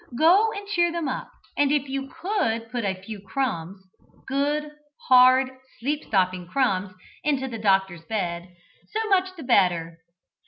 Go 0.17 0.51
and 0.51 0.67
cheer 0.67 0.91
them 0.91 1.07
up; 1.07 1.31
and 1.55 1.71
if 1.71 1.87
you 1.87 2.07
could 2.09 2.71
put 2.71 2.83
a 2.83 2.95
few 3.03 3.21
crumbs 3.21 3.85
good, 4.25 4.71
hard, 5.09 5.51
sleep 5.79 6.03
stopping 6.05 6.47
crumbs 6.47 6.95
into 7.23 7.47
the 7.47 7.59
doctor's 7.59 8.03
bed, 8.05 8.47
so 8.91 9.07
much 9.09 9.35
the 9.35 9.43
better. 9.43 9.99